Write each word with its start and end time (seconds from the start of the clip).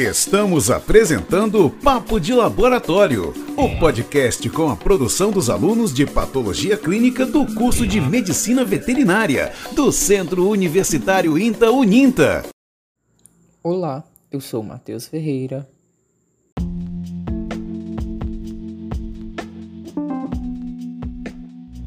Estamos 0.00 0.70
apresentando 0.70 1.68
Papo 1.68 2.18
de 2.18 2.32
Laboratório, 2.32 3.34
o 3.54 3.78
podcast 3.78 4.48
com 4.48 4.70
a 4.70 4.74
produção 4.74 5.30
dos 5.30 5.50
alunos 5.50 5.92
de 5.92 6.06
Patologia 6.06 6.74
Clínica 6.74 7.26
do 7.26 7.44
curso 7.54 7.86
de 7.86 8.00
Medicina 8.00 8.64
Veterinária 8.64 9.52
do 9.76 9.92
Centro 9.92 10.48
Universitário 10.48 11.36
INTA 11.38 11.70
Uninta. 11.70 12.46
Olá, 13.62 14.02
eu 14.32 14.40
sou 14.40 14.62
Matheus 14.62 15.06
Ferreira. 15.06 15.68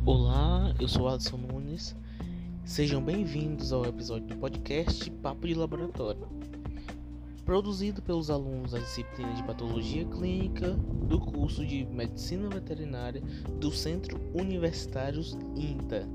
Olá, 0.05 0.71
eu 0.80 0.88
sou 0.88 1.07
Adson 1.07 1.38
Nunes. 1.38 1.95
Sejam 2.64 3.02
bem-vindos 3.02 3.73
ao 3.73 3.84
episódio 3.86 4.27
do 4.27 4.36
podcast 4.36 5.10
Papo 5.10 5.48
de 5.48 5.56
Laboratório 5.56 6.43
produzido 7.46 8.02
pelos 8.02 8.29
alunos 8.29 8.71
da 8.71 8.79
disciplina 8.79 9.33
de 9.33 9.43
Patologia 9.43 10.06
Clínica 10.06 10.71
do 11.07 11.20
curso 11.20 11.66
de 11.66 11.86
Medicina 11.86 12.50
Veterinária 12.50 13.21
do 13.60 13.71
Centro 13.71 14.19
Universitários 14.33 15.38
INTA. 15.56 16.07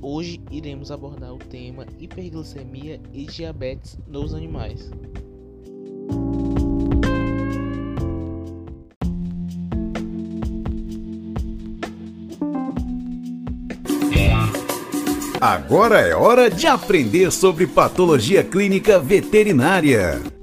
Hoje 0.00 0.40
iremos 0.50 0.90
abordar 0.90 1.34
o 1.34 1.38
tema 1.38 1.86
hiperglicemia 1.98 3.00
e 3.12 3.26
diabetes 3.26 3.98
nos 4.06 4.32
animais. 4.32 4.90
Agora 15.40 16.00
é 16.00 16.14
hora 16.14 16.50
de 16.50 16.66
aprender 16.66 17.30
sobre 17.30 17.66
patologia 17.66 18.44
clínica 18.44 18.98
veterinária. 18.98 20.39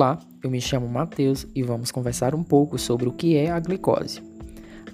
Olá, 0.00 0.18
eu 0.42 0.50
me 0.50 0.62
chamo 0.62 0.88
Matheus 0.88 1.46
e 1.54 1.62
vamos 1.62 1.90
conversar 1.90 2.34
um 2.34 2.42
pouco 2.42 2.78
sobre 2.78 3.06
o 3.06 3.12
que 3.12 3.36
é 3.36 3.50
a 3.50 3.60
glicose. 3.60 4.22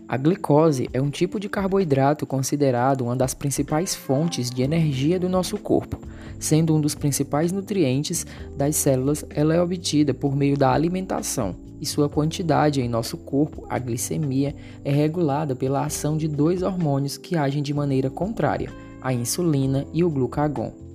A 0.08 0.16
glicose 0.16 0.90
é 0.92 1.00
um 1.00 1.10
tipo 1.10 1.38
de 1.38 1.48
carboidrato 1.48 2.26
considerado 2.26 3.02
uma 3.02 3.14
das 3.14 3.32
principais 3.32 3.94
fontes 3.94 4.50
de 4.50 4.62
energia 4.62 5.20
do 5.20 5.28
nosso 5.28 5.58
corpo. 5.58 6.00
Sendo 6.40 6.74
um 6.74 6.80
dos 6.80 6.96
principais 6.96 7.52
nutrientes 7.52 8.26
das 8.56 8.74
células, 8.74 9.24
ela 9.30 9.54
é 9.54 9.62
obtida 9.62 10.12
por 10.12 10.34
meio 10.34 10.56
da 10.56 10.72
alimentação 10.72 11.54
e 11.80 11.86
sua 11.86 12.08
quantidade 12.08 12.80
em 12.80 12.88
nosso 12.88 13.16
corpo, 13.16 13.64
a 13.70 13.78
glicemia, 13.78 14.56
é 14.84 14.90
regulada 14.90 15.54
pela 15.54 15.84
ação 15.84 16.16
de 16.16 16.26
dois 16.26 16.64
hormônios 16.64 17.16
que 17.16 17.36
agem 17.36 17.62
de 17.62 17.72
maneira 17.72 18.10
contrária, 18.10 18.72
a 19.00 19.12
insulina 19.12 19.86
e 19.92 20.02
o 20.02 20.10
glucagon. 20.10 20.85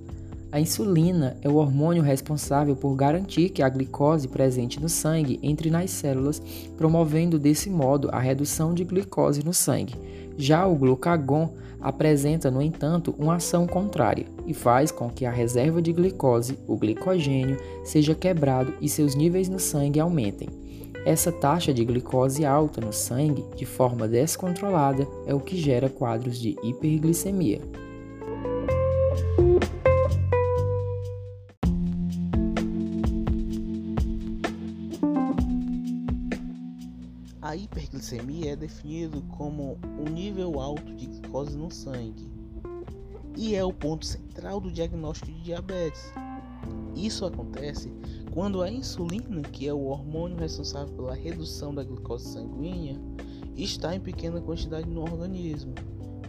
A 0.52 0.60
insulina 0.60 1.34
é 1.40 1.48
o 1.48 1.54
hormônio 1.54 2.02
responsável 2.02 2.76
por 2.76 2.94
garantir 2.94 3.48
que 3.48 3.62
a 3.62 3.68
glicose 3.70 4.28
presente 4.28 4.78
no 4.78 4.88
sangue 4.88 5.40
entre 5.42 5.70
nas 5.70 5.90
células, 5.90 6.42
promovendo 6.76 7.38
desse 7.38 7.70
modo 7.70 8.10
a 8.12 8.18
redução 8.18 8.74
de 8.74 8.84
glicose 8.84 9.42
no 9.42 9.54
sangue. 9.54 9.94
Já 10.36 10.66
o 10.66 10.76
glucagon 10.76 11.54
apresenta, 11.80 12.50
no 12.50 12.60
entanto, 12.60 13.14
uma 13.18 13.36
ação 13.36 13.66
contrária 13.66 14.26
e 14.46 14.52
faz 14.52 14.90
com 14.90 15.08
que 15.08 15.24
a 15.24 15.30
reserva 15.30 15.80
de 15.80 15.90
glicose, 15.90 16.58
o 16.68 16.76
glicogênio, 16.76 17.56
seja 17.82 18.14
quebrado 18.14 18.74
e 18.78 18.90
seus 18.90 19.14
níveis 19.14 19.48
no 19.48 19.58
sangue 19.58 20.00
aumentem. 20.00 20.50
Essa 21.06 21.32
taxa 21.32 21.72
de 21.72 21.82
glicose 21.82 22.44
alta 22.44 22.78
no 22.78 22.92
sangue, 22.92 23.42
de 23.56 23.64
forma 23.64 24.06
descontrolada, 24.06 25.08
é 25.26 25.34
o 25.34 25.40
que 25.40 25.56
gera 25.56 25.88
quadros 25.88 26.38
de 26.38 26.56
hiperglicemia. 26.62 27.62
A 38.02 38.04
hiperglicemia 38.04 38.52
é 38.54 38.56
definido 38.56 39.22
como 39.38 39.78
um 39.96 40.10
nível 40.10 40.60
alto 40.60 40.92
de 40.96 41.06
glicose 41.06 41.56
no 41.56 41.70
sangue 41.70 42.28
e 43.36 43.54
é 43.54 43.64
o 43.64 43.72
ponto 43.72 44.04
central 44.04 44.60
do 44.60 44.72
diagnóstico 44.72 45.30
de 45.30 45.44
diabetes. 45.44 46.12
Isso 46.96 47.24
acontece 47.24 47.92
quando 48.32 48.60
a 48.60 48.68
insulina, 48.68 49.40
que 49.42 49.68
é 49.68 49.72
o 49.72 49.84
hormônio 49.84 50.36
responsável 50.36 50.92
pela 50.96 51.14
redução 51.14 51.72
da 51.72 51.84
glicose 51.84 52.32
sanguínea, 52.32 53.00
está 53.56 53.94
em 53.94 54.00
pequena 54.00 54.40
quantidade 54.40 54.88
no 54.88 55.02
organismo, 55.02 55.72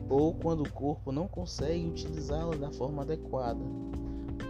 ou 0.08 0.32
quando 0.36 0.62
o 0.62 0.72
corpo 0.72 1.12
não 1.12 1.28
consegue 1.28 1.88
utilizá-la 1.88 2.56
da 2.56 2.72
forma 2.72 3.02
adequada, 3.02 3.60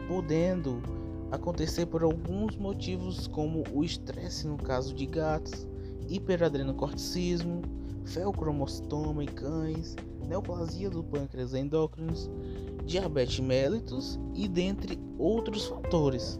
podendo 0.09 0.83
acontecer 1.31 1.85
por 1.85 2.03
alguns 2.03 2.57
motivos 2.57 3.27
como 3.27 3.63
o 3.73 3.81
estresse 3.81 4.45
no 4.45 4.57
caso 4.57 4.93
de 4.93 5.05
gatos, 5.05 5.65
hiperadrenocorticismo, 6.09 7.61
feocromostoma 8.05 9.23
em 9.23 9.27
cães, 9.27 9.95
neoplasia 10.27 10.89
do 10.89 11.03
pâncreas 11.03 11.53
endócrinos, 11.53 12.29
diabetes 12.85 13.39
mellitus 13.39 14.19
e 14.33 14.47
dentre 14.47 14.99
outros 15.17 15.65
fatores. 15.65 16.39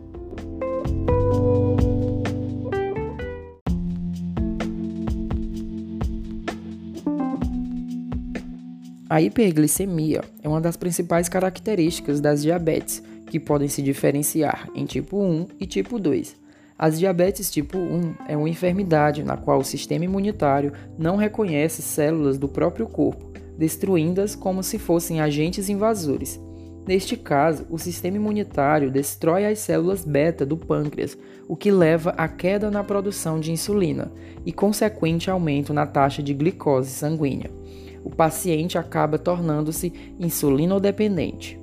A 9.10 9.22
hiperglicemia 9.22 10.24
é 10.42 10.50
uma 10.50 10.60
das 10.60 10.76
principais 10.76 11.30
características 11.30 12.20
das 12.20 12.42
diabetes, 12.42 13.04
que 13.28 13.40
podem 13.40 13.68
se 13.68 13.82
diferenciar 13.82 14.70
em 14.74 14.86
tipo 14.86 15.20
1 15.20 15.48
e 15.60 15.68
tipo 15.68 16.00
2. 16.00 16.43
As 16.78 16.98
diabetes 16.98 17.52
tipo 17.52 17.78
1 17.78 18.16
é 18.28 18.36
uma 18.36 18.50
enfermidade 18.50 19.24
na 19.24 19.38
qual 19.38 19.60
o 19.60 19.64
sistema 19.64 20.06
imunitário 20.06 20.74
não 20.98 21.16
reconhece 21.16 21.82
células 21.82 22.38
do 22.38 22.48
próprio 22.48 22.88
corpo, 22.88 23.32
destruindo-as 23.58 24.36
como 24.36 24.64
se 24.64 24.80
fossem 24.80 25.22
agentes 25.22 25.70
invasores. 25.70 26.40
Neste 26.86 27.16
caso, 27.16 27.66
o 27.70 27.78
sistema 27.78 28.18
imunitário 28.18 28.92
destrói 28.92 29.46
as 29.46 29.60
células 29.60 30.04
beta 30.04 30.46
do 30.46 30.58
pâncreas, 30.58 31.18
o 31.48 31.56
que 31.56 31.72
leva 31.72 32.10
à 32.18 32.28
queda 32.28 32.70
na 32.70 32.84
produção 32.84 33.40
de 33.40 33.52
insulina 33.52 34.12
e 34.46 34.52
consequente 34.52 35.30
aumento 35.30 35.74
na 35.74 35.86
taxa 35.86 36.22
de 36.22 36.34
glicose 36.34 36.90
sanguínea. 36.90 37.50
O 38.04 38.10
paciente 38.10 38.78
acaba 38.78 39.18
tornando-se 39.18 39.94
insulinodependente. 40.20 41.63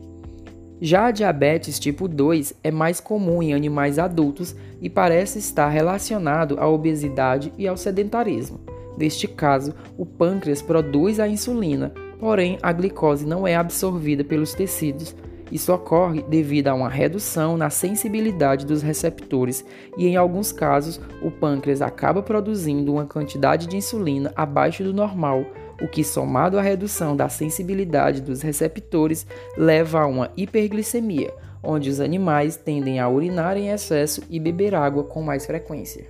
Já 0.82 1.06
a 1.06 1.10
diabetes 1.10 1.78
tipo 1.78 2.08
2 2.08 2.54
é 2.64 2.70
mais 2.70 3.00
comum 3.00 3.42
em 3.42 3.52
animais 3.52 3.98
adultos 3.98 4.56
e 4.80 4.88
parece 4.88 5.38
estar 5.38 5.68
relacionado 5.68 6.58
à 6.58 6.66
obesidade 6.66 7.52
e 7.58 7.68
ao 7.68 7.76
sedentarismo. 7.76 8.58
Neste 8.96 9.28
caso, 9.28 9.74
o 9.98 10.06
pâncreas 10.06 10.62
produz 10.62 11.20
a 11.20 11.28
insulina, 11.28 11.92
porém 12.18 12.58
a 12.62 12.72
glicose 12.72 13.26
não 13.26 13.46
é 13.46 13.56
absorvida 13.56 14.24
pelos 14.24 14.54
tecidos. 14.54 15.14
Isso 15.52 15.70
ocorre 15.70 16.22
devido 16.22 16.68
a 16.68 16.74
uma 16.74 16.88
redução 16.88 17.58
na 17.58 17.68
sensibilidade 17.68 18.64
dos 18.64 18.80
receptores 18.82 19.64
e, 19.98 20.06
em 20.06 20.16
alguns 20.16 20.50
casos, 20.50 20.98
o 21.20 21.30
pâncreas 21.30 21.82
acaba 21.82 22.22
produzindo 22.22 22.92
uma 22.92 23.04
quantidade 23.04 23.66
de 23.66 23.76
insulina 23.76 24.32
abaixo 24.34 24.82
do 24.82 24.94
normal, 24.94 25.44
o 25.80 25.88
que, 25.88 26.04
somado 26.04 26.58
à 26.58 26.62
redução 26.62 27.16
da 27.16 27.28
sensibilidade 27.28 28.20
dos 28.20 28.42
receptores, 28.42 29.26
leva 29.56 30.00
a 30.00 30.06
uma 30.06 30.30
hiperglicemia, 30.36 31.32
onde 31.62 31.90
os 31.90 32.00
animais 32.00 32.56
tendem 32.56 33.00
a 33.00 33.08
urinar 33.08 33.56
em 33.56 33.70
excesso 33.70 34.22
e 34.28 34.38
beber 34.38 34.74
água 34.74 35.04
com 35.04 35.22
mais 35.22 35.46
frequência. 35.46 36.06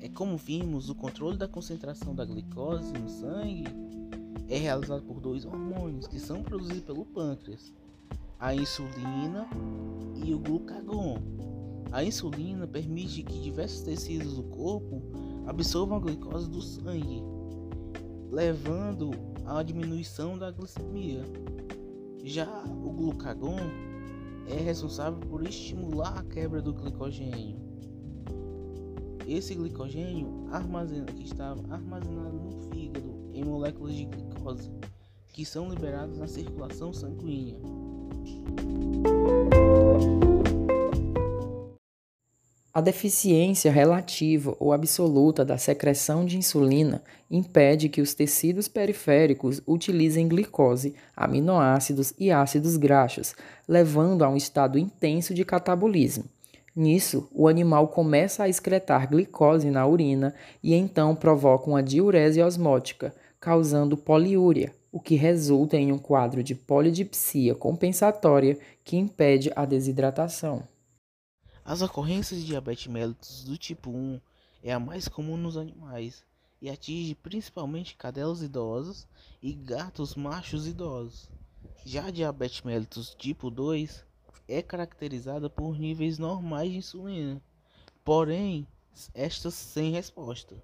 É 0.00 0.08
como 0.14 0.36
vimos, 0.36 0.88
o 0.88 0.94
controle 0.94 1.36
da 1.36 1.48
concentração 1.48 2.14
da 2.14 2.24
glicose 2.24 2.92
no 2.92 3.08
sangue 3.08 3.64
é 4.48 4.58
realizado 4.58 5.02
por 5.02 5.20
dois 5.20 5.44
hormônios 5.44 6.06
que 6.06 6.20
são 6.20 6.42
produzidos 6.42 6.84
pelo 6.84 7.04
pâncreas, 7.04 7.72
a 8.44 8.54
insulina 8.54 9.48
e 10.22 10.34
o 10.34 10.38
glucagon. 10.38 11.16
A 11.90 12.04
insulina 12.04 12.66
permite 12.66 13.22
que 13.22 13.40
diversos 13.40 13.80
tecidos 13.80 14.34
do 14.34 14.42
corpo 14.42 15.00
absorvam 15.46 15.96
a 15.96 16.00
glicose 16.00 16.50
do 16.50 16.60
sangue, 16.60 17.22
levando 18.30 19.12
à 19.46 19.62
diminuição 19.62 20.36
da 20.36 20.50
glicemia. 20.50 21.22
Já 22.22 22.64
o 22.64 22.92
glucagon 22.92 23.56
é 24.46 24.60
responsável 24.60 25.20
por 25.20 25.42
estimular 25.46 26.18
a 26.18 26.22
quebra 26.22 26.60
do 26.60 26.74
glicogênio. 26.74 27.56
Esse 29.26 29.54
glicogênio 29.54 30.48
armazena, 30.50 31.06
que 31.06 31.24
estava 31.24 31.62
armazenado 31.72 32.36
no 32.38 32.52
fígado 32.68 33.30
em 33.32 33.42
moléculas 33.42 33.94
de 33.94 34.04
glicose 34.04 34.70
que 35.28 35.46
são 35.46 35.70
liberadas 35.70 36.18
na 36.18 36.28
circulação 36.28 36.92
sanguínea. 36.92 37.58
A 42.74 42.80
deficiência 42.80 43.70
relativa 43.70 44.56
ou 44.58 44.72
absoluta 44.72 45.44
da 45.44 45.56
secreção 45.56 46.24
de 46.24 46.36
insulina 46.36 47.04
impede 47.30 47.88
que 47.88 48.00
os 48.00 48.14
tecidos 48.14 48.66
periféricos 48.66 49.62
utilizem 49.64 50.26
glicose, 50.26 50.96
aminoácidos 51.16 52.12
e 52.18 52.32
ácidos 52.32 52.76
graxos, 52.76 53.36
levando 53.68 54.24
a 54.24 54.28
um 54.28 54.36
estado 54.36 54.76
intenso 54.76 55.32
de 55.32 55.44
catabolismo. 55.44 56.24
Nisso, 56.74 57.28
o 57.32 57.46
animal 57.46 57.86
começa 57.86 58.42
a 58.42 58.48
excretar 58.48 59.08
glicose 59.08 59.70
na 59.70 59.86
urina 59.86 60.34
e 60.60 60.74
então 60.74 61.14
provoca 61.14 61.70
uma 61.70 61.80
diurese 61.80 62.42
osmótica, 62.42 63.14
causando 63.38 63.96
poliúria, 63.96 64.72
o 64.94 65.00
que 65.00 65.16
resulta 65.16 65.76
em 65.76 65.90
um 65.90 65.98
quadro 65.98 66.40
de 66.40 66.54
polidipsia 66.54 67.52
compensatória 67.52 68.56
que 68.84 68.96
impede 68.96 69.50
a 69.56 69.64
desidratação. 69.64 70.68
As 71.64 71.82
ocorrências 71.82 72.38
de 72.38 72.46
diabetes 72.46 72.86
mellitus 72.86 73.42
do 73.42 73.58
tipo 73.58 73.90
1 73.90 74.20
é 74.62 74.72
a 74.72 74.78
mais 74.78 75.08
comum 75.08 75.36
nos 75.36 75.56
animais 75.56 76.22
e 76.62 76.70
atinge 76.70 77.16
principalmente 77.16 77.96
cadelas 77.96 78.40
idosas 78.40 79.04
e 79.42 79.52
gatos 79.52 80.14
machos 80.14 80.64
idosos. 80.64 81.28
Já 81.84 82.06
a 82.06 82.10
diabetes 82.12 82.62
mellitus 82.62 83.16
tipo 83.18 83.50
2 83.50 84.04
é 84.46 84.62
caracterizada 84.62 85.50
por 85.50 85.76
níveis 85.76 86.20
normais 86.20 86.70
de 86.70 86.78
insulina, 86.78 87.42
porém 88.04 88.64
estas 89.12 89.54
sem 89.54 89.90
resposta. 89.90 90.54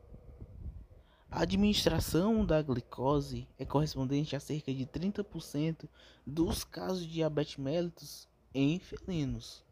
A 1.32 1.42
administração 1.42 2.44
da 2.44 2.60
glicose 2.60 3.46
é 3.56 3.64
correspondente 3.64 4.34
a 4.34 4.40
cerca 4.40 4.74
de 4.74 4.84
30% 4.84 5.88
dos 6.26 6.64
casos 6.64 7.06
de 7.06 7.12
diabetes 7.12 7.56
mellitus 7.56 8.28
em 8.52 8.80
felinos. 8.80 9.62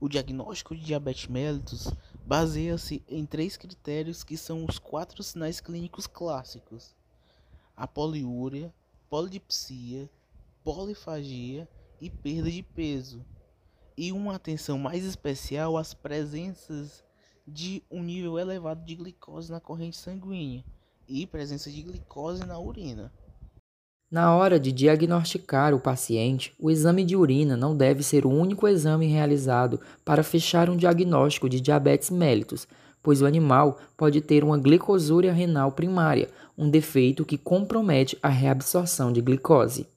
O 0.00 0.08
diagnóstico 0.08 0.74
de 0.74 0.82
diabetes 0.82 1.26
mellitus 1.26 1.88
baseia-se 2.24 3.04
em 3.06 3.26
três 3.26 3.58
critérios 3.58 4.24
que 4.24 4.38
são 4.38 4.64
os 4.64 4.78
quatro 4.78 5.22
sinais 5.22 5.60
clínicos 5.60 6.06
clássicos: 6.06 6.96
a 7.76 7.86
poliúria, 7.86 8.72
polidipsia, 9.10 10.08
polifagia 10.64 11.68
e 12.00 12.08
perda 12.08 12.50
de 12.50 12.62
peso, 12.62 13.22
e 13.98 14.12
uma 14.12 14.36
atenção 14.36 14.78
mais 14.78 15.04
especial 15.04 15.76
às 15.76 15.92
presenças 15.92 17.04
de 17.46 17.82
um 17.90 18.02
nível 18.02 18.38
elevado 18.38 18.84
de 18.84 18.94
glicose 18.94 19.50
na 19.50 19.60
corrente 19.60 19.96
sanguínea 19.96 20.64
e 21.08 21.26
presença 21.26 21.70
de 21.70 21.82
glicose 21.82 22.44
na 22.44 22.58
urina. 22.58 23.12
Na 24.10 24.34
hora 24.34 24.58
de 24.58 24.70
diagnosticar 24.70 25.74
o 25.74 25.80
paciente, 25.80 26.54
o 26.58 26.70
exame 26.70 27.04
de 27.04 27.16
urina 27.16 27.56
não 27.56 27.76
deve 27.76 28.02
ser 28.02 28.24
o 28.24 28.30
único 28.30 28.68
exame 28.68 29.06
realizado 29.06 29.80
para 30.04 30.22
fechar 30.22 30.70
um 30.70 30.76
diagnóstico 30.76 31.48
de 31.48 31.60
diabetes 31.60 32.10
mellitus, 32.10 32.68
pois 33.02 33.20
o 33.20 33.26
animal 33.26 33.78
pode 33.96 34.20
ter 34.20 34.44
uma 34.44 34.58
glicosúria 34.58 35.32
renal 35.32 35.72
primária, 35.72 36.28
um 36.56 36.70
defeito 36.70 37.24
que 37.24 37.36
compromete 37.36 38.16
a 38.22 38.28
reabsorção 38.28 39.12
de 39.12 39.20
glicose. 39.20 39.88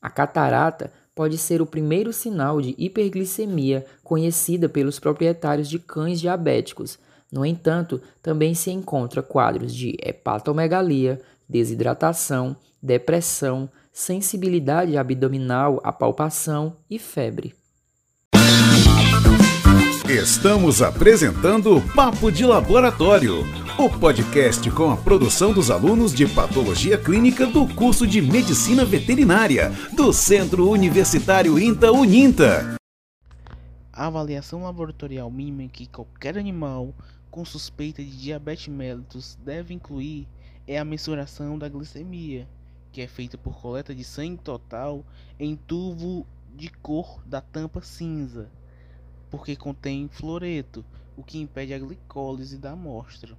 A 0.00 0.10
catarata 0.10 0.92
pode 1.18 1.36
ser 1.36 1.60
o 1.60 1.66
primeiro 1.66 2.12
sinal 2.12 2.60
de 2.60 2.76
hiperglicemia 2.78 3.84
conhecida 4.04 4.68
pelos 4.68 5.00
proprietários 5.00 5.68
de 5.68 5.76
cães 5.76 6.20
diabéticos. 6.20 6.96
No 7.32 7.44
entanto, 7.44 8.00
também 8.22 8.54
se 8.54 8.70
encontra 8.70 9.20
quadros 9.20 9.74
de 9.74 9.96
hepatomegalia, 10.00 11.20
desidratação, 11.48 12.56
depressão, 12.80 13.68
sensibilidade 13.92 14.96
abdominal 14.96 15.80
à 15.82 15.90
palpação 15.90 16.76
e 16.88 17.00
febre. 17.00 17.52
Estamos 20.08 20.80
apresentando 20.80 21.82
Papo 21.96 22.30
de 22.30 22.46
Laboratório, 22.46 23.44
o 23.78 23.88
podcast 23.88 24.68
com 24.72 24.90
a 24.90 24.96
produção 24.96 25.52
dos 25.52 25.70
alunos 25.70 26.12
de 26.12 26.26
Patologia 26.26 26.98
Clínica 26.98 27.46
do 27.46 27.64
curso 27.76 28.08
de 28.08 28.20
Medicina 28.20 28.84
Veterinária 28.84 29.70
do 29.94 30.12
Centro 30.12 30.68
Universitário 30.68 31.56
INTA 31.56 31.92
Uninta. 31.92 32.74
A 33.92 34.06
avaliação 34.06 34.64
laboratorial 34.64 35.30
mínima 35.30 35.68
que 35.68 35.86
qualquer 35.86 36.36
animal 36.36 36.92
com 37.30 37.44
suspeita 37.44 38.02
de 38.02 38.18
diabetes 38.18 38.66
mellitus 38.66 39.38
deve 39.44 39.72
incluir 39.74 40.26
é 40.66 40.76
a 40.76 40.84
mensuração 40.84 41.56
da 41.56 41.68
glicemia, 41.68 42.48
que 42.90 43.00
é 43.00 43.06
feita 43.06 43.38
por 43.38 43.60
coleta 43.60 43.94
de 43.94 44.02
sangue 44.02 44.42
total 44.42 45.04
em 45.38 45.54
tubo 45.54 46.26
de 46.52 46.68
cor 46.68 47.22
da 47.24 47.40
tampa 47.40 47.80
cinza, 47.80 48.50
porque 49.30 49.54
contém 49.54 50.08
fluoreto, 50.08 50.84
o 51.16 51.22
que 51.22 51.38
impede 51.38 51.72
a 51.72 51.78
glicólise 51.78 52.58
da 52.58 52.72
amostra, 52.72 53.36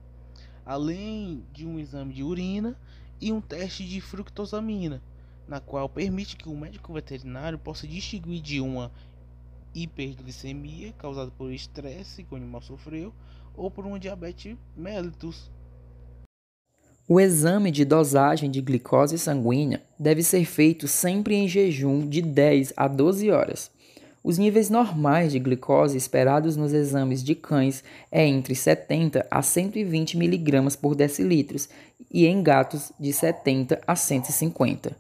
além 0.70 1.44
de 1.52 1.66
um 1.66 1.80
exame 1.80 2.14
de 2.14 2.24
urina 2.24 2.78
e 3.20 3.34
um 3.34 3.42
teste 3.42 3.84
de 3.84 4.00
fructosamina, 4.00 5.02
na 5.48 5.60
qual 5.60 5.90
permite 5.90 6.38
que 6.38 6.48
o 6.48 6.56
médico 6.56 6.94
veterinário 6.94 7.58
possa 7.58 7.88
distinguir 7.88 8.40
de 8.40 8.62
uma 8.62 8.92
hiperglicemia 9.74 10.94
causada 10.94 11.32
por 11.32 11.52
estresse 11.52 12.24
que 12.24 12.36
o 12.36 12.38
animal 12.38 12.62
sofreu 12.62 13.12
ou 13.58 13.72
por 13.72 13.84
uma 13.84 14.00
diabetes 14.00 14.56
mellitus 14.78 15.50
o 17.12 17.20
exame 17.20 17.72
de 17.72 17.84
dosagem 17.84 18.52
de 18.52 18.62
glicose 18.62 19.18
sanguínea 19.18 19.82
deve 19.98 20.22
ser 20.22 20.46
feito 20.46 20.88
sempre 20.88 21.34
em 21.34 21.48
jejum 21.48 22.08
de 22.08 22.22
10 22.22 22.74
a 22.78 22.88
12 22.88 23.32
horas. 23.32 23.72
Os 24.22 24.38
níveis 24.38 24.70
normais 24.70 25.32
de 25.32 25.40
glicose 25.40 25.98
esperados 25.98 26.58
nos 26.58 26.74
exames 26.74 27.24
de 27.24 27.34
cães 27.36 27.84
é 28.12 28.26
entre 28.26 28.54
70 28.54 29.26
a 29.32 29.42
120 29.42 30.18
mg 30.18 30.78
por 30.78 30.94
decilitros 30.94 31.70
e 32.12 32.26
em 32.26 32.44
gatos 32.44 32.92
de 33.00 33.14
70 33.14 33.80
a 33.88 33.96
150. 33.96 34.96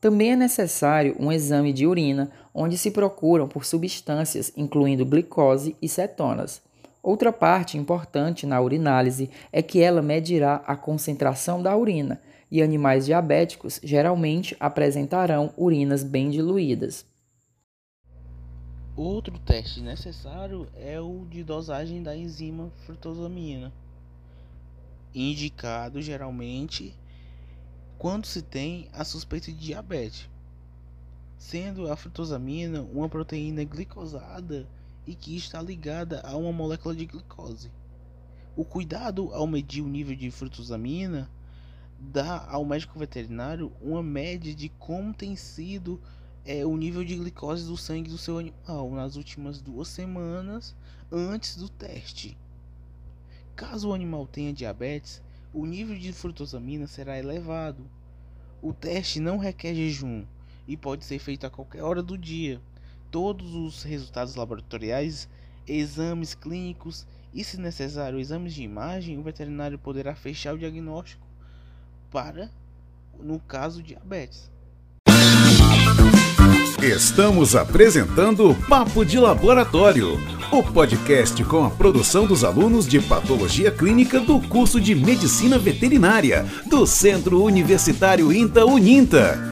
Também 0.00 0.32
é 0.32 0.36
necessário 0.36 1.16
um 1.18 1.32
exame 1.32 1.72
de 1.72 1.86
urina 1.86 2.30
onde 2.54 2.76
se 2.76 2.90
procuram 2.90 3.48
por 3.48 3.64
substâncias 3.64 4.52
incluindo 4.56 5.04
glicose 5.04 5.74
e 5.80 5.88
cetonas. 5.88 6.60
Outra 7.02 7.32
parte 7.32 7.78
importante 7.78 8.46
na 8.46 8.60
urinálise 8.60 9.30
é 9.50 9.62
que 9.62 9.80
ela 9.80 10.02
medirá 10.02 10.62
a 10.66 10.76
concentração 10.76 11.62
da 11.62 11.74
urina, 11.74 12.20
e 12.50 12.62
animais 12.62 13.06
diabéticos 13.06 13.80
geralmente 13.82 14.56
apresentarão 14.58 15.52
urinas 15.56 16.02
bem 16.02 16.30
diluídas. 16.30 17.04
Outro 18.98 19.38
teste 19.38 19.80
necessário 19.80 20.66
é 20.74 21.00
o 21.00 21.24
de 21.30 21.44
dosagem 21.44 22.02
da 22.02 22.16
enzima 22.16 22.68
frutosamina, 22.84 23.72
indicado 25.14 26.02
geralmente 26.02 26.92
quando 27.96 28.26
se 28.26 28.42
tem 28.42 28.88
a 28.92 29.04
suspeita 29.04 29.52
de 29.52 29.56
diabetes, 29.56 30.28
sendo 31.38 31.88
a 31.88 31.94
frutosamina 31.94 32.82
uma 32.92 33.08
proteína 33.08 33.62
glicosada 33.62 34.66
e 35.06 35.14
que 35.14 35.36
está 35.36 35.62
ligada 35.62 36.20
a 36.22 36.36
uma 36.36 36.52
molécula 36.52 36.92
de 36.92 37.06
glicose. 37.06 37.70
O 38.56 38.64
cuidado 38.64 39.32
ao 39.32 39.46
medir 39.46 39.80
o 39.80 39.88
nível 39.88 40.16
de 40.16 40.28
frutosamina 40.28 41.30
dá 42.00 42.48
ao 42.50 42.64
médico 42.64 42.98
veterinário 42.98 43.70
uma 43.80 44.02
média 44.02 44.52
de 44.52 44.68
como 44.70 45.14
tem 45.14 45.36
sido 45.36 46.00
é, 46.48 46.64
o 46.64 46.78
nível 46.78 47.04
de 47.04 47.14
glicose 47.14 47.66
do 47.66 47.76
sangue 47.76 48.08
do 48.08 48.16
seu 48.16 48.38
animal 48.38 48.90
nas 48.92 49.16
últimas 49.16 49.60
duas 49.60 49.86
semanas 49.86 50.74
antes 51.12 51.54
do 51.56 51.68
teste. 51.68 52.38
Caso 53.54 53.90
o 53.90 53.92
animal 53.92 54.26
tenha 54.26 54.50
diabetes, 54.50 55.22
o 55.52 55.66
nível 55.66 55.98
de 55.98 56.10
frutosamina 56.10 56.86
será 56.86 57.18
elevado. 57.18 57.84
O 58.62 58.72
teste 58.72 59.20
não 59.20 59.36
requer 59.36 59.74
jejum 59.74 60.24
e 60.66 60.74
pode 60.74 61.04
ser 61.04 61.18
feito 61.18 61.46
a 61.46 61.50
qualquer 61.50 61.82
hora 61.82 62.02
do 62.02 62.16
dia, 62.16 62.62
todos 63.10 63.54
os 63.54 63.82
resultados 63.82 64.34
laboratoriais, 64.34 65.28
exames 65.66 66.34
clínicos 66.34 67.06
e, 67.34 67.44
se 67.44 67.60
necessário, 67.60 68.18
exames 68.18 68.54
de 68.54 68.62
imagem, 68.62 69.18
o 69.18 69.22
veterinário 69.22 69.78
poderá 69.78 70.14
fechar 70.14 70.54
o 70.54 70.58
diagnóstico 70.58 71.26
para, 72.10 72.50
no 73.20 73.38
caso, 73.38 73.82
diabetes. 73.82 74.50
Estamos 76.82 77.56
apresentando 77.56 78.54
Papo 78.68 79.04
de 79.04 79.18
Laboratório, 79.18 80.10
o 80.52 80.62
podcast 80.62 81.44
com 81.44 81.64
a 81.64 81.70
produção 81.70 82.24
dos 82.24 82.44
alunos 82.44 82.86
de 82.86 83.00
Patologia 83.00 83.72
Clínica 83.72 84.20
do 84.20 84.40
curso 84.48 84.80
de 84.80 84.94
Medicina 84.94 85.58
Veterinária 85.58 86.44
do 86.70 86.86
Centro 86.86 87.42
Universitário 87.42 88.32
INTA 88.32 88.64
Uninta. 88.64 89.48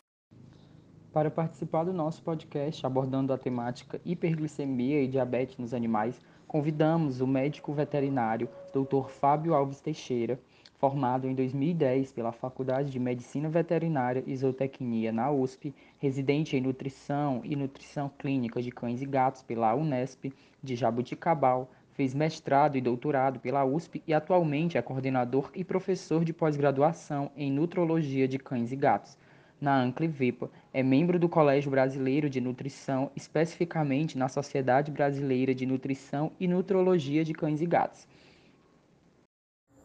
Para 1.13 1.29
participar 1.29 1.83
do 1.83 1.93
nosso 1.93 2.23
podcast 2.23 2.87
abordando 2.87 3.33
a 3.33 3.39
temática 3.39 4.01
hiperglicemia 4.05 5.03
e 5.03 5.09
diabetes 5.09 5.59
nos 5.59 5.75
animais, 5.75 6.21
convidamos 6.47 7.21
o 7.21 7.27
médico 7.27 7.73
veterinário 7.73 8.49
Dr. 8.73 9.09
Fábio 9.09 9.53
Alves 9.53 9.81
Teixeira, 9.81 10.39
formado 10.79 11.27
em 11.27 11.35
2010 11.35 12.13
pela 12.13 12.31
Faculdade 12.31 12.91
de 12.91 13.01
Medicina 13.01 13.49
Veterinária 13.49 14.23
e 14.27 14.37
Zootecnia 14.37 15.11
na 15.11 15.31
USP, 15.31 15.75
residente 15.99 16.57
em 16.57 16.61
Nutrição 16.61 17.41
e 17.45 17.57
Nutrição 17.57 18.11
Clínica 18.19 18.61
de 18.61 18.71
Cães 18.71 19.01
e 19.03 19.07
Gatos 19.07 19.43
pela 19.43 19.75
Unesp 19.75 20.33
de 20.63 20.77
Jabuticabal, 20.77 21.71
fez 21.93 22.15
mestrado 22.15 22.77
e 22.77 22.81
doutorado 22.81 23.41
pela 23.41 23.65
USP 23.65 24.03
e 24.07 24.13
atualmente 24.13 24.77
é 24.77 24.83
coordenador 24.83 25.51
e 25.55 25.65
professor 25.65 26.25
de 26.25 26.33
pós-graduação 26.33 27.31
em 27.37 27.51
Nutrologia 27.51 28.29
de 28.29 28.39
Cães 28.39 28.71
e 28.73 28.77
Gatos. 28.77 29.17
Na 29.59 29.81
Anclivepa, 29.81 30.51
é 30.73 30.83
membro 30.83 31.19
do 31.19 31.29
Colégio 31.29 31.71
Brasileiro 31.71 32.29
de 32.29 32.41
Nutrição, 32.41 33.11
especificamente 33.17 34.19
na 34.19 34.29
Sociedade 34.29 34.91
Brasileira 34.91 35.55
de 35.55 35.65
Nutrição 35.65 36.31
e 36.39 36.47
Nutrologia 36.47 37.25
de 37.25 37.33
Cães 37.33 37.63
e 37.63 37.67
Gatos 37.67 38.07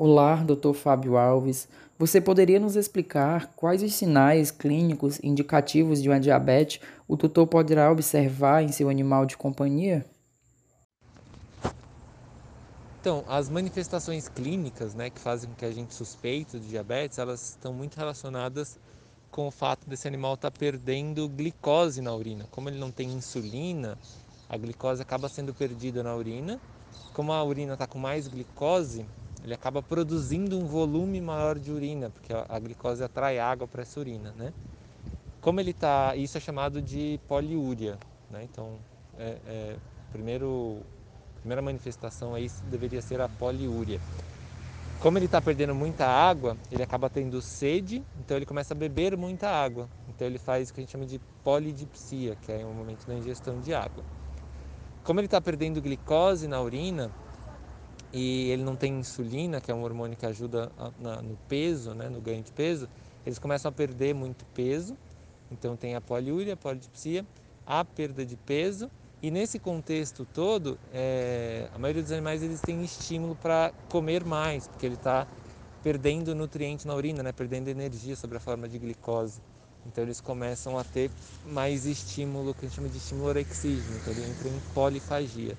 Olá, 0.03 0.37
Dr. 0.37 0.73
Fábio 0.73 1.15
Alves. 1.15 1.67
Você 1.99 2.19
poderia 2.19 2.59
nos 2.59 2.75
explicar 2.75 3.53
quais 3.55 3.83
os 3.83 3.93
sinais 3.93 4.49
clínicos 4.49 5.19
indicativos 5.21 6.01
de 6.01 6.09
uma 6.09 6.19
diabetes 6.19 6.81
o 7.07 7.15
tutor 7.15 7.45
poderá 7.45 7.91
observar 7.91 8.63
em 8.63 8.71
seu 8.71 8.89
animal 8.89 9.27
de 9.27 9.37
companhia? 9.37 10.03
Então, 12.99 13.23
as 13.27 13.47
manifestações 13.47 14.27
clínicas, 14.27 14.95
né, 14.95 15.11
que 15.11 15.19
fazem 15.19 15.47
com 15.47 15.55
que 15.55 15.65
a 15.65 15.71
gente 15.71 15.93
suspeite 15.93 16.59
de 16.59 16.67
diabetes, 16.67 17.19
elas 17.19 17.49
estão 17.49 17.71
muito 17.71 17.95
relacionadas 17.95 18.79
com 19.29 19.49
o 19.49 19.51
fato 19.51 19.87
desse 19.87 20.07
animal 20.07 20.33
estar 20.33 20.49
tá 20.49 20.59
perdendo 20.59 21.29
glicose 21.29 22.01
na 22.01 22.11
urina. 22.11 22.47
Como 22.49 22.69
ele 22.69 22.79
não 22.79 22.89
tem 22.89 23.07
insulina, 23.07 23.95
a 24.49 24.57
glicose 24.57 24.99
acaba 24.99 25.29
sendo 25.29 25.53
perdida 25.53 26.01
na 26.01 26.15
urina. 26.15 26.59
Como 27.13 27.31
a 27.31 27.43
urina 27.43 27.73
está 27.73 27.85
com 27.85 27.99
mais 27.99 28.27
glicose, 28.27 29.05
ele 29.43 29.53
acaba 29.53 29.81
produzindo 29.81 30.57
um 30.57 30.65
volume 30.65 31.19
maior 31.19 31.57
de 31.57 31.71
urina, 31.71 32.09
porque 32.09 32.31
a, 32.33 32.59
glicose 32.59 33.03
atrai 33.03 33.39
água 33.39 33.67
para 33.67 33.81
essa 33.81 33.99
urina, 33.99 34.33
né? 34.37 34.53
Como 35.39 35.59
ele 35.59 35.71
está, 35.71 36.15
isso 36.15 36.37
é 36.37 36.41
chamado 36.41 36.81
de 36.81 37.19
poliúria, 37.27 37.97
né? 38.29 38.43
Então, 38.43 38.77
é, 39.17 39.37
é, 39.47 39.75
primeiro, 40.11 40.81
primeira 41.39 41.61
manifestação 41.61 42.35
aí 42.35 42.49
deveria 42.69 43.01
ser 43.01 43.19
a 43.19 43.27
poliúria. 43.27 43.99
Como 44.99 45.17
ele 45.17 45.25
está 45.25 45.41
perdendo 45.41 45.73
muita 45.73 46.05
água, 46.05 46.55
ele 46.71 46.83
acaba 46.83 47.09
tendo 47.09 47.41
sede, 47.41 48.03
então 48.19 48.37
ele 48.37 48.45
começa 48.45 48.75
a 48.75 48.77
beber 48.77 49.17
muita 49.17 49.49
água. 49.49 49.89
Então 50.07 50.27
ele 50.27 50.37
faz 50.37 50.69
o 50.69 50.73
que 50.75 50.79
a 50.79 50.83
gente 50.83 50.91
chama 50.91 51.07
de 51.07 51.17
polidipsia, 51.43 52.35
que 52.35 52.51
é 52.51 52.63
um 52.63 52.73
momento 52.73 53.07
da 53.07 53.15
ingestão 53.15 53.59
de 53.59 53.73
água. 53.73 54.03
Como 55.03 55.19
ele 55.19 55.25
está 55.25 55.41
perdendo 55.41 55.81
glicose 55.81 56.47
na 56.47 56.61
urina, 56.61 57.09
e 58.13 58.49
ele 58.49 58.63
não 58.63 58.75
tem 58.75 58.99
insulina, 58.99 59.61
que 59.61 59.71
é 59.71 59.73
um 59.73 59.83
hormônio 59.83 60.17
que 60.17 60.25
ajuda 60.25 60.71
na, 60.99 61.21
no 61.21 61.37
peso, 61.47 61.93
né, 61.93 62.09
no 62.09 62.21
ganho 62.21 62.43
de 62.43 62.51
peso, 62.51 62.87
eles 63.25 63.39
começam 63.39 63.69
a 63.69 63.71
perder 63.71 64.13
muito 64.13 64.45
peso. 64.53 64.97
Então 65.51 65.75
tem 65.75 65.95
a 65.95 66.01
poliúria, 66.01 66.53
a 66.53 66.57
polidipsia, 66.57 67.25
a 67.65 67.83
perda 67.83 68.25
de 68.25 68.37
peso 68.37 68.89
e 69.21 69.29
nesse 69.29 69.59
contexto 69.59 70.25
todo, 70.25 70.79
é, 70.91 71.69
a 71.71 71.77
maioria 71.77 72.01
dos 72.01 72.11
animais 72.11 72.41
eles 72.41 72.61
têm 72.61 72.83
estímulo 72.83 73.35
para 73.35 73.71
comer 73.87 74.23
mais, 74.25 74.67
porque 74.67 74.85
ele 74.85 74.95
está 74.95 75.27
perdendo 75.83 76.33
nutriente 76.33 76.87
na 76.87 76.95
urina, 76.95 77.21
né, 77.21 77.31
perdendo 77.31 77.67
energia 77.67 78.15
sob 78.15 78.35
a 78.35 78.39
forma 78.39 78.67
de 78.67 78.79
glicose. 78.79 79.39
Então 79.85 80.03
eles 80.03 80.19
começam 80.21 80.77
a 80.77 80.83
ter 80.83 81.11
mais 81.43 81.85
estímulo, 81.85 82.53
que 82.55 82.65
a 82.65 82.67
gente 82.67 82.75
chama 82.75 82.89
de 82.89 82.97
estímulo 82.97 83.27
orexígeno, 83.27 83.97
então 83.97 84.11
ele 84.11 84.23
entra 84.23 84.49
em 84.49 84.59
polifagia. 84.73 85.55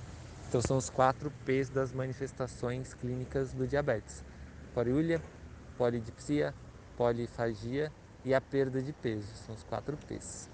Então 0.53 0.61
são 0.61 0.77
os 0.77 0.91
quatro 0.91 1.33
P's 1.47 1.71
das 1.71 1.95
manifestações 1.95 2.93
clínicas 2.93 3.55
do 3.55 3.67
diabetes: 3.67 4.23
poliúria, 4.75 5.19
polidipsia, 5.79 6.53
polifagia 6.95 7.91
e 8.23 8.35
a 8.35 8.41
perda 8.41 8.83
de 8.83 8.93
peso. 8.93 9.29
São 9.47 9.55
os 9.55 9.63
quatro 9.63 9.97
P's. 10.07 10.51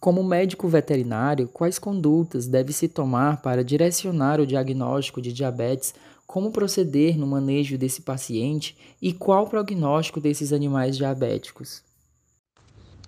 Como 0.00 0.24
médico 0.24 0.66
veterinário, 0.66 1.46
quais 1.46 1.78
condutas 1.78 2.48
deve 2.48 2.72
se 2.72 2.88
tomar 2.88 3.40
para 3.40 3.62
direcionar 3.62 4.40
o 4.40 4.46
diagnóstico 4.46 5.22
de 5.22 5.32
diabetes? 5.32 5.94
Como 6.26 6.50
proceder 6.50 7.16
no 7.16 7.26
manejo 7.26 7.78
desse 7.78 8.02
paciente 8.02 8.76
e 9.00 9.12
qual 9.12 9.44
o 9.44 9.48
prognóstico 9.48 10.20
desses 10.20 10.52
animais 10.52 10.96
diabéticos? 10.96 11.84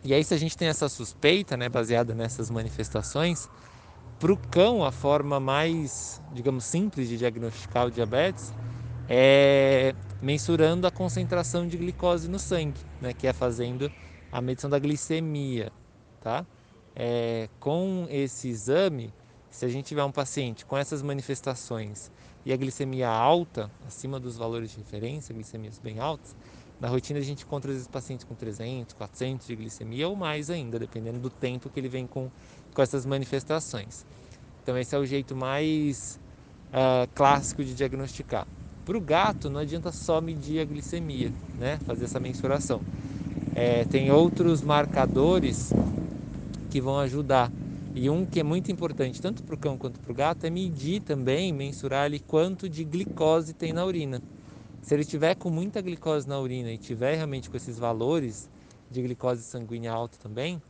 E 0.04 0.14
aí, 0.14 0.22
se 0.22 0.32
a 0.32 0.38
gente 0.38 0.56
tem 0.56 0.68
essa 0.68 0.88
suspeita, 0.88 1.56
né, 1.56 1.68
baseada 1.68 2.14
nessas 2.14 2.48
manifestações, 2.48 3.48
para 4.20 4.32
o 4.32 4.36
cão, 4.36 4.84
a 4.84 4.92
forma 4.92 5.40
mais, 5.40 6.22
digamos, 6.34 6.64
simples 6.64 7.08
de 7.08 7.16
diagnosticar 7.16 7.86
o 7.86 7.90
diabetes 7.90 8.52
é 9.08 9.94
mensurando 10.20 10.86
a 10.86 10.90
concentração 10.90 11.66
de 11.66 11.78
glicose 11.78 12.28
no 12.28 12.38
sangue, 12.38 12.78
né, 13.00 13.14
que 13.14 13.26
é 13.26 13.32
fazendo 13.32 13.90
a 14.30 14.42
medição 14.42 14.68
da 14.68 14.78
glicemia, 14.78 15.72
tá? 16.20 16.44
É, 16.94 17.48
com 17.58 18.06
esse 18.10 18.48
exame, 18.48 19.10
se 19.50 19.64
a 19.64 19.68
gente 19.68 19.86
tiver 19.86 20.04
um 20.04 20.12
paciente 20.12 20.66
com 20.66 20.76
essas 20.76 21.02
manifestações 21.02 22.12
e 22.44 22.52
a 22.52 22.56
glicemia 22.58 23.08
alta, 23.08 23.70
acima 23.86 24.20
dos 24.20 24.36
valores 24.36 24.72
de 24.72 24.76
referência, 24.76 25.34
glicemias 25.34 25.78
bem 25.78 25.98
altas, 25.98 26.36
na 26.78 26.88
rotina 26.88 27.18
a 27.18 27.22
gente 27.22 27.44
encontra 27.44 27.70
vezes 27.70 27.86
pacientes 27.86 28.24
com 28.24 28.34
300, 28.34 28.94
400 28.94 29.46
de 29.46 29.56
glicemia 29.56 30.08
ou 30.08 30.16
mais 30.16 30.48
ainda, 30.48 30.78
dependendo 30.78 31.18
do 31.18 31.28
tempo 31.28 31.68
que 31.68 31.78
ele 31.78 31.88
vem 31.88 32.06
com 32.06 32.30
com 32.74 32.82
essas 32.82 33.04
manifestações. 33.06 34.04
Então 34.62 34.76
esse 34.78 34.94
é 34.94 34.98
o 34.98 35.04
jeito 35.04 35.34
mais 35.34 36.18
uh, 36.68 37.08
clássico 37.14 37.64
de 37.64 37.74
diagnosticar. 37.74 38.46
Para 38.84 38.96
o 38.96 39.00
gato 39.00 39.50
não 39.50 39.60
adianta 39.60 39.92
só 39.92 40.20
medir 40.20 40.60
a 40.60 40.64
glicemia, 40.64 41.32
né? 41.58 41.78
fazer 41.86 42.04
essa 42.04 42.18
mensuração. 42.18 42.80
É, 43.54 43.84
tem 43.84 44.10
outros 44.10 44.62
marcadores 44.62 45.72
que 46.70 46.80
vão 46.80 46.98
ajudar. 47.00 47.50
E 47.94 48.08
um 48.08 48.24
que 48.24 48.38
é 48.38 48.42
muito 48.42 48.70
importante, 48.70 49.20
tanto 49.20 49.42
para 49.42 49.54
o 49.54 49.58
cão 49.58 49.76
quanto 49.76 49.98
para 49.98 50.12
o 50.12 50.14
gato, 50.14 50.44
é 50.44 50.50
medir 50.50 51.00
também, 51.02 51.52
mensurar 51.52 52.04
ali 52.04 52.20
quanto 52.20 52.68
de 52.68 52.84
glicose 52.84 53.52
tem 53.52 53.72
na 53.72 53.84
urina. 53.84 54.22
Se 54.80 54.94
ele 54.94 55.04
tiver 55.04 55.34
com 55.34 55.50
muita 55.50 55.80
glicose 55.80 56.28
na 56.28 56.38
urina 56.38 56.70
e 56.70 56.78
tiver 56.78 57.16
realmente 57.16 57.50
com 57.50 57.56
esses 57.56 57.78
valores 57.78 58.48
de 58.90 59.02
glicose 59.02 59.42
sanguínea 59.42 59.92
alta 59.92 60.16
também, 60.22 60.62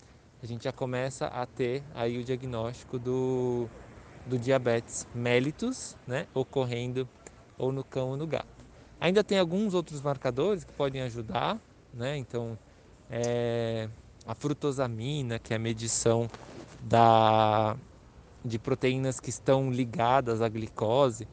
a 0.42 0.46
gente 0.46 0.64
já 0.64 0.72
começa 0.72 1.26
a 1.26 1.44
ter 1.46 1.82
aí 1.94 2.18
o 2.18 2.24
diagnóstico 2.24 2.98
do, 2.98 3.68
do 4.26 4.38
diabetes 4.38 5.06
mellitus, 5.14 5.96
né, 6.06 6.26
ocorrendo 6.34 7.08
ou 7.58 7.70
no 7.72 7.84
cão 7.84 8.10
ou 8.10 8.16
no 8.16 8.26
gato. 8.26 8.48
Ainda 9.00 9.24
tem 9.24 9.38
alguns 9.38 9.74
outros 9.74 10.00
marcadores 10.02 10.64
que 10.64 10.72
podem 10.72 11.00
ajudar, 11.02 11.58
né? 11.92 12.18
Então, 12.18 12.58
é, 13.08 13.88
a 14.26 14.34
frutosamina, 14.34 15.38
que 15.38 15.54
é 15.54 15.56
a 15.56 15.58
medição 15.58 16.28
da, 16.82 17.76
de 18.44 18.58
proteínas 18.58 19.18
que 19.18 19.30
estão 19.30 19.70
ligadas 19.70 20.42
à 20.42 20.48
glicose, 20.48 21.26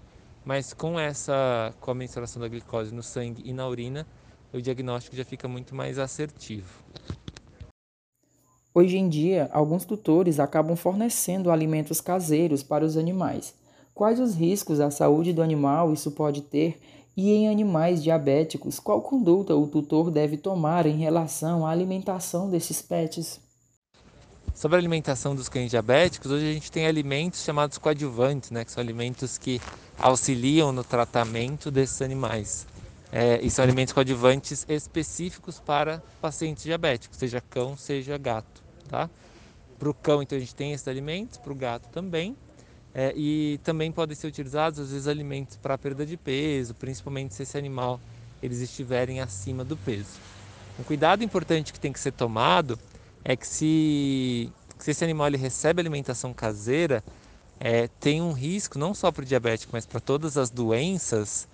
mas 0.45 0.73
com 0.73 0.97
essa 0.97 1.73
com 1.81 1.91
a 1.91 1.95
mensuração 1.95 2.41
da 2.41 2.47
glicose 2.47 2.93
no 2.93 3.03
sangue 3.03 3.43
e 3.45 3.51
na 3.51 3.67
urina, 3.67 4.07
o 4.53 4.61
diagnóstico 4.61 5.15
já 5.15 5.25
fica 5.25 5.47
muito 5.47 5.75
mais 5.75 5.99
assertivo. 5.99 6.83
Hoje 8.79 8.95
em 8.95 9.09
dia, 9.09 9.49
alguns 9.51 9.85
tutores 9.85 10.39
acabam 10.39 10.75
fornecendo 10.75 11.49
alimentos 11.49 11.99
caseiros 11.99 12.61
para 12.61 12.85
os 12.85 12.95
animais. 12.95 13.55
Quais 13.91 14.19
os 14.19 14.35
riscos 14.35 14.79
à 14.79 14.91
saúde 14.91 15.33
do 15.33 15.41
animal 15.41 15.91
isso 15.91 16.11
pode 16.11 16.43
ter? 16.43 16.79
E 17.17 17.31
em 17.31 17.49
animais 17.49 18.03
diabéticos, 18.03 18.79
qual 18.79 19.01
conduta 19.01 19.55
o 19.55 19.65
tutor 19.65 20.11
deve 20.11 20.37
tomar 20.37 20.85
em 20.85 20.95
relação 20.95 21.65
à 21.65 21.71
alimentação 21.71 22.51
desses 22.51 22.79
pets? 22.79 23.39
Sobre 24.53 24.75
a 24.75 24.79
alimentação 24.79 25.35
dos 25.35 25.49
cães 25.49 25.71
diabéticos, 25.71 26.29
hoje 26.29 26.47
a 26.47 26.53
gente 26.53 26.71
tem 26.71 26.85
alimentos 26.85 27.43
chamados 27.43 27.79
coadjuvantes, 27.79 28.51
né, 28.51 28.63
que 28.63 28.71
são 28.71 28.83
alimentos 28.83 29.39
que 29.39 29.59
auxiliam 29.97 30.71
no 30.71 30.83
tratamento 30.83 31.71
desses 31.71 31.99
animais. 32.03 32.67
É, 33.11 33.39
e 33.41 33.49
são 33.49 33.63
alimentos 33.63 33.91
coadjuvantes 33.91 34.67
específicos 34.69 35.59
para 35.59 36.03
pacientes 36.21 36.63
diabéticos, 36.63 37.17
seja 37.17 37.41
cão, 37.41 37.75
seja 37.75 38.15
gato 38.19 38.66
tá? 38.87 39.09
Para 39.77 39.89
o 39.89 39.93
cão, 39.93 40.21
então, 40.23 40.35
a 40.35 40.39
gente 40.39 40.55
tem 40.55 40.73
esses 40.73 40.87
alimentos, 40.87 41.37
para 41.37 41.51
o 41.51 41.55
gato 41.55 41.87
também. 41.89 42.35
É, 42.93 43.13
e 43.15 43.59
também 43.63 43.91
podem 43.91 44.15
ser 44.15 44.25
utilizados, 44.25 44.79
às 44.79 44.89
vezes, 44.91 45.07
alimentos 45.07 45.55
para 45.55 45.77
perda 45.77 46.03
de 46.03 46.17
peso, 46.17 46.73
principalmente 46.73 47.35
se 47.35 47.43
esse 47.43 47.55
animal 47.55 47.99
eles 48.41 48.59
estiverem 48.59 49.19
acima 49.19 49.63
do 49.63 49.77
peso. 49.77 50.19
Um 50.79 50.83
cuidado 50.83 51.23
importante 51.23 51.71
que 51.71 51.79
tem 51.79 51.93
que 51.93 51.99
ser 51.99 52.11
tomado 52.13 52.79
é 53.23 53.35
que 53.35 53.45
se, 53.45 54.51
se 54.79 54.91
esse 54.91 55.03
animal 55.03 55.27
ele 55.27 55.37
recebe 55.37 55.79
alimentação 55.79 56.33
caseira, 56.33 57.03
é, 57.59 57.87
tem 57.99 58.19
um 58.19 58.31
risco 58.31 58.79
não 58.79 58.95
só 58.95 59.11
para 59.11 59.21
o 59.21 59.25
diabético, 59.25 59.71
mas 59.73 59.85
para 59.85 59.99
todas 59.99 60.35
as 60.35 60.49
doenças 60.49 61.47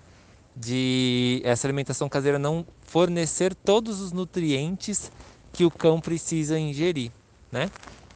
de 0.56 1.42
essa 1.44 1.66
alimentação 1.66 2.08
caseira 2.08 2.38
não 2.38 2.64
fornecer 2.82 3.54
todos 3.54 4.00
os 4.00 4.12
nutrientes 4.12 5.10
que 5.52 5.64
o 5.64 5.70
cão 5.70 6.00
precisa 6.00 6.58
ingerir 6.58 7.10
né? 7.54 7.70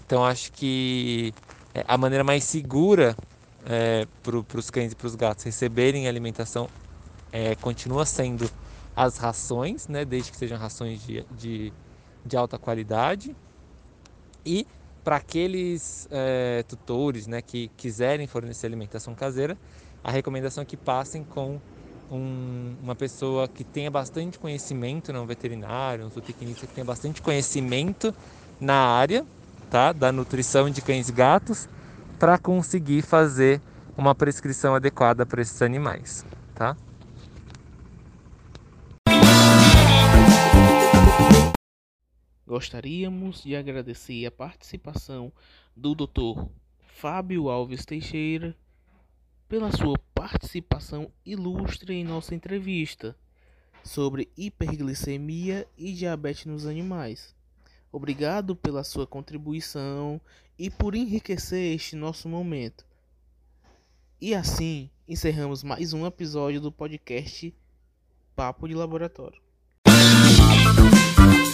Então 0.05 0.25
acho 0.25 0.53
que 0.53 1.33
é, 1.73 1.85
a 1.87 1.97
maneira 1.97 2.25
mais 2.25 2.43
segura 2.43 3.17
é, 3.65 4.07
para 4.23 4.59
os 4.59 4.69
cães 4.69 4.93
e 4.93 4.97
para 4.97 5.07
os 5.07 5.15
gatos 5.15 5.45
receberem 5.45 6.09
alimentação 6.09 6.69
é, 7.31 7.55
continua 7.55 8.05
sendo 8.05 8.51
as 8.97 9.17
rações, 9.17 9.87
né, 9.87 10.05
desde 10.05 10.33
que 10.33 10.37
sejam 10.37 10.59
rações 10.59 11.07
de, 11.07 11.25
de, 11.31 11.73
de 12.27 12.37
alta 12.37 12.59
qualidade. 12.59 13.37
E 14.45 14.67
para 15.05 15.17
aqueles 15.17 16.09
é, 16.11 16.65
tutores 16.67 17.29
né, 17.29 17.41
que 17.41 17.71
quiserem 17.77 18.27
fornecer 18.27 18.67
alimentação 18.67 19.15
caseira, 19.15 19.57
a 20.03 20.11
recomendação 20.11 20.63
é 20.63 20.65
que 20.65 20.77
passem 20.77 21.23
com 21.23 21.61
um, 22.11 22.75
uma 22.83 22.97
pessoa 22.97 23.47
que 23.47 23.63
tenha 23.63 23.91
bastante 23.91 24.39
conhecimento, 24.39 25.13
não 25.13 25.23
um 25.23 25.27
veterinário, 25.27 26.05
um 26.05 26.09
zootecnista 26.09 26.67
que 26.67 26.75
tenha 26.75 26.85
bastante 26.85 27.23
conhecimento 27.23 28.13
na 28.61 28.75
área 28.75 29.27
tá, 29.71 29.93
da 29.93 30.11
nutrição 30.11 30.71
de 30.71 30.81
cães 30.81 31.09
e 31.09 31.13
gatos, 31.13 31.69
para 32.19 32.39
conseguir 32.39 33.03
fazer 33.03 33.61
uma 33.97 34.15
prescrição 34.15 34.75
adequada 34.75 35.27
para 35.27 35.43
esses 35.43 35.61
animais. 35.63 36.25
Tá? 36.55 36.77
Gostaríamos 42.47 43.43
de 43.43 43.55
agradecer 43.55 44.25
a 44.25 44.31
participação 44.31 45.31
do 45.77 45.95
Dr. 45.95 46.47
Fábio 46.81 47.51
Alves 47.51 47.85
Teixeira 47.85 48.57
pela 49.49 49.71
sua 49.71 49.99
participação 50.15 51.13
ilustre 51.25 51.95
em 51.95 52.05
nossa 52.05 52.35
entrevista 52.35 53.15
sobre 53.85 54.31
hiperglicemia 54.37 55.67
e 55.77 55.93
diabetes 55.93 56.47
nos 56.47 56.67
animais. 56.67 57.38
Obrigado 57.91 58.55
pela 58.55 58.85
sua 58.85 59.07
contribuição 59.07 60.21
e 60.59 60.69
por 60.69 60.95
enriquecer 60.95 61.75
este 61.75 61.97
nosso 61.97 62.29
momento. 62.29 62.85
E 64.21 64.35
assim 64.35 64.91
encerramos 65.07 65.63
mais 65.63 65.93
um 65.93 66.07
episódio 66.07 66.61
do 66.61 66.71
podcast 66.71 67.55
Papo 68.35 68.69
de 68.69 68.75
Laboratório. 68.75 69.41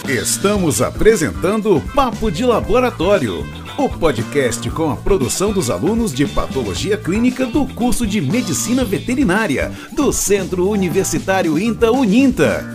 Estamos 0.07 0.83
apresentando 0.83 1.81
Papo 1.95 2.31
de 2.31 2.45
Laboratório, 2.45 3.43
o 3.77 3.89
podcast 3.89 4.69
com 4.69 4.91
a 4.91 4.95
produção 4.95 5.51
dos 5.51 5.69
alunos 5.71 6.13
de 6.13 6.27
Patologia 6.27 6.95
Clínica 6.95 7.45
do 7.45 7.65
curso 7.73 8.05
de 8.05 8.21
Medicina 8.21 8.85
Veterinária 8.85 9.71
do 9.93 10.13
Centro 10.13 10.69
Universitário 10.69 11.57
INTA 11.57 11.91
Uninta. 11.91 12.65